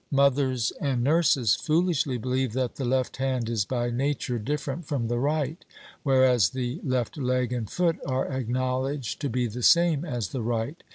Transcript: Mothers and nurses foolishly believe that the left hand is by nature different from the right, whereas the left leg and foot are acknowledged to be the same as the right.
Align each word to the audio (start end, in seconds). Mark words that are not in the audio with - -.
Mothers 0.09 0.73
and 0.81 1.03
nurses 1.03 1.53
foolishly 1.55 2.17
believe 2.17 2.53
that 2.53 2.73
the 2.77 2.85
left 2.85 3.17
hand 3.17 3.47
is 3.47 3.65
by 3.65 3.91
nature 3.91 4.39
different 4.39 4.87
from 4.87 5.07
the 5.09 5.19
right, 5.19 5.63
whereas 6.01 6.49
the 6.49 6.79
left 6.83 7.17
leg 7.19 7.53
and 7.53 7.69
foot 7.69 7.99
are 8.03 8.25
acknowledged 8.25 9.21
to 9.21 9.29
be 9.29 9.45
the 9.45 9.61
same 9.61 10.03
as 10.03 10.29
the 10.29 10.41
right. 10.41 10.81